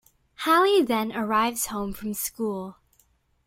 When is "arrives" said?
1.15-1.67